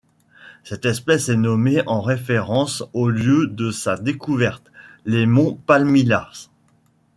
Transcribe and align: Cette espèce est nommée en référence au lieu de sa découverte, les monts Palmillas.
Cette 0.63 0.85
espèce 0.85 1.29
est 1.29 1.35
nommée 1.37 1.83
en 1.85 2.01
référence 2.01 2.83
au 2.93 3.07
lieu 3.09 3.45
de 3.45 3.69
sa 3.69 3.97
découverte, 3.97 4.71
les 5.05 5.27
monts 5.27 5.59
Palmillas. 5.67 6.49